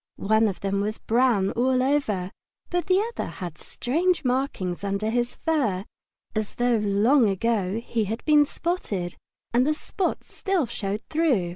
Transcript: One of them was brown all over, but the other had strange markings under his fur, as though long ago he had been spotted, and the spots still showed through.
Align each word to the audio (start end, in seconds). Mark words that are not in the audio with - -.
One 0.15 0.47
of 0.47 0.61
them 0.61 0.81
was 0.81 0.97
brown 0.97 1.51
all 1.51 1.83
over, 1.83 2.31
but 2.71 2.87
the 2.87 2.99
other 3.13 3.27
had 3.29 3.59
strange 3.59 4.25
markings 4.25 4.83
under 4.83 5.11
his 5.11 5.35
fur, 5.35 5.85
as 6.33 6.55
though 6.55 6.77
long 6.77 7.29
ago 7.29 7.79
he 7.85 8.05
had 8.05 8.25
been 8.25 8.43
spotted, 8.45 9.15
and 9.53 9.63
the 9.67 9.75
spots 9.75 10.33
still 10.33 10.65
showed 10.65 11.03
through. 11.11 11.49